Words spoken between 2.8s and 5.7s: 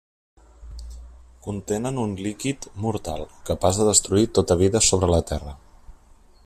mortal, capaç de destruir tota vida sobre la Terra.